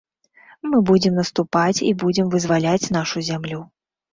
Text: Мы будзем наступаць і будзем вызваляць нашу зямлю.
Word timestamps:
Мы 0.69 0.79
будзем 0.89 1.13
наступаць 1.21 1.83
і 1.91 1.91
будзем 2.05 2.33
вызваляць 2.37 2.91
нашу 2.99 3.17
зямлю. 3.29 3.61